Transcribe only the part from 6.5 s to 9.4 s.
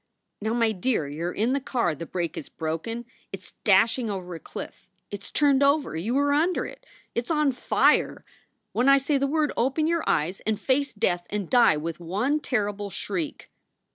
it! It s on fire! When I say the